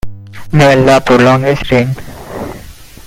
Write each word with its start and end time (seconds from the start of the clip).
May 0.51 0.69
Allah 0.73 0.99
prolong 0.99 1.43
his 1.43 1.61
reign. 1.69 1.89